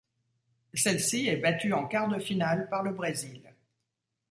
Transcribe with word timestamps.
Celle-ci 0.73 1.27
est 1.27 1.37
battue 1.37 1.73
en 1.73 1.85
quarts 1.87 2.07
de 2.07 2.17
finale 2.17 2.67
par 2.69 2.81
le 2.81 2.91
Brésil. 2.91 3.53